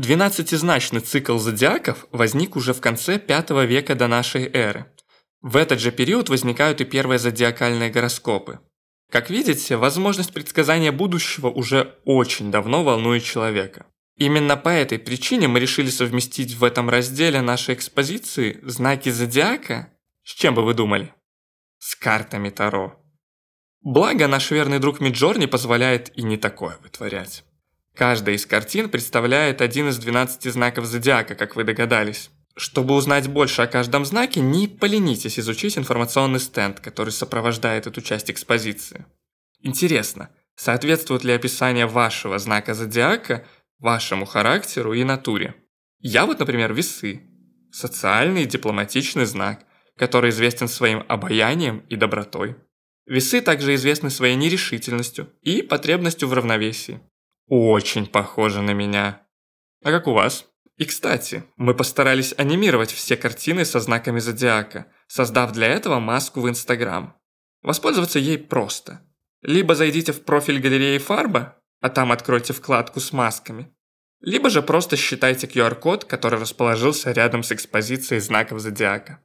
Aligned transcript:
Двенадцатизначный 0.00 1.00
цикл 1.00 1.36
зодиаков 1.36 2.06
возник 2.10 2.56
уже 2.56 2.72
в 2.72 2.80
конце 2.80 3.18
V 3.18 3.66
века 3.66 3.94
до 3.94 4.06
нашей 4.06 4.46
эры. 4.50 4.86
В 5.42 5.58
этот 5.58 5.78
же 5.78 5.92
период 5.92 6.30
возникают 6.30 6.80
и 6.80 6.86
первые 6.86 7.18
зодиакальные 7.18 7.90
гороскопы. 7.90 8.60
Как 9.10 9.28
видите, 9.28 9.76
возможность 9.76 10.32
предсказания 10.32 10.90
будущего 10.90 11.48
уже 11.48 11.98
очень 12.06 12.50
давно 12.50 12.82
волнует 12.82 13.24
человека. 13.24 13.84
Именно 14.16 14.56
по 14.56 14.70
этой 14.70 14.98
причине 14.98 15.48
мы 15.48 15.60
решили 15.60 15.90
совместить 15.90 16.54
в 16.54 16.64
этом 16.64 16.88
разделе 16.88 17.42
нашей 17.42 17.74
экспозиции 17.74 18.58
знаки 18.62 19.10
зодиака, 19.10 19.92
с 20.24 20.32
чем 20.32 20.54
бы 20.54 20.64
вы 20.64 20.72
думали? 20.72 21.12
С 21.78 21.94
картами 21.94 22.48
Таро. 22.48 22.98
Благо, 23.82 24.28
наш 24.28 24.50
верный 24.50 24.78
друг 24.78 25.00
Миджорни 25.00 25.44
позволяет 25.44 26.10
и 26.16 26.22
не 26.22 26.38
такое 26.38 26.78
вытворять. 26.82 27.44
Каждая 28.00 28.34
из 28.34 28.46
картин 28.46 28.88
представляет 28.88 29.60
один 29.60 29.90
из 29.90 29.98
12 29.98 30.50
знаков 30.50 30.86
зодиака, 30.86 31.34
как 31.34 31.54
вы 31.54 31.64
догадались. 31.64 32.30
Чтобы 32.56 32.94
узнать 32.94 33.28
больше 33.28 33.60
о 33.60 33.66
каждом 33.66 34.06
знаке, 34.06 34.40
не 34.40 34.68
поленитесь 34.68 35.38
изучить 35.38 35.76
информационный 35.76 36.40
стенд, 36.40 36.80
который 36.80 37.10
сопровождает 37.10 37.86
эту 37.86 38.00
часть 38.00 38.30
экспозиции. 38.30 39.04
Интересно, 39.60 40.30
соответствует 40.56 41.24
ли 41.24 41.34
описание 41.34 41.84
вашего 41.84 42.38
знака 42.38 42.72
зодиака 42.72 43.44
вашему 43.78 44.24
характеру 44.24 44.94
и 44.94 45.04
натуре? 45.04 45.54
Я 45.98 46.24
вот, 46.24 46.38
например, 46.38 46.72
весы. 46.72 47.20
Социальный 47.70 48.44
и 48.44 48.46
дипломатичный 48.46 49.26
знак, 49.26 49.66
который 49.98 50.30
известен 50.30 50.68
своим 50.68 51.04
обаянием 51.06 51.84
и 51.90 51.96
добротой. 51.96 52.56
Весы 53.04 53.42
также 53.42 53.74
известны 53.74 54.08
своей 54.08 54.36
нерешительностью 54.36 55.28
и 55.42 55.60
потребностью 55.60 56.28
в 56.28 56.32
равновесии. 56.32 57.00
Очень 57.52 58.06
похоже 58.06 58.62
на 58.62 58.70
меня. 58.70 59.26
А 59.82 59.90
как 59.90 60.06
у 60.06 60.12
вас? 60.12 60.46
И 60.76 60.84
кстати, 60.84 61.42
мы 61.56 61.74
постарались 61.74 62.32
анимировать 62.38 62.92
все 62.92 63.16
картины 63.16 63.64
со 63.64 63.80
знаками 63.80 64.20
зодиака, 64.20 64.86
создав 65.08 65.50
для 65.50 65.66
этого 65.66 65.98
маску 65.98 66.42
в 66.42 66.48
Инстаграм. 66.48 67.18
Воспользоваться 67.62 68.20
ей 68.20 68.38
просто. 68.38 69.00
Либо 69.42 69.74
зайдите 69.74 70.12
в 70.12 70.22
профиль 70.24 70.60
галереи 70.60 70.98
Фарба, 70.98 71.60
а 71.80 71.88
там 71.88 72.12
откройте 72.12 72.52
вкладку 72.52 73.00
с 73.00 73.12
масками. 73.12 73.74
Либо 74.20 74.48
же 74.48 74.62
просто 74.62 74.96
считайте 74.96 75.48
QR-код, 75.48 76.04
который 76.04 76.38
расположился 76.38 77.10
рядом 77.10 77.42
с 77.42 77.50
экспозицией 77.50 78.20
знаков 78.20 78.60
зодиака. 78.60 79.24